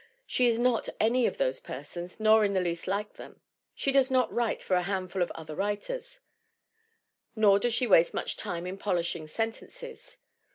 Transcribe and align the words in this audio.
She 0.25 0.47
is 0.47 0.57
not 0.57 0.89
any 0.99 1.27
of 1.27 1.37
those 1.37 1.59
persons, 1.59 2.19
nor 2.19 2.43
in 2.43 2.55
the 2.55 2.59
least 2.59 2.87
like 2.87 3.17
them. 3.17 3.39
She 3.75 3.91
does 3.91 4.09
not 4.09 4.33
write 4.33 4.59
for 4.59 4.73
a 4.73 4.81
handful 4.81 5.21
of 5.21 5.29
other 5.35 5.53
writers, 5.55 6.21
nor 7.35 7.59
does 7.59 7.75
she 7.75 7.85
waste 7.85 8.11
much 8.11 8.35
time 8.35 8.65
in 8.65 8.79
polishing 8.79 9.27
sentences. 9.27 10.17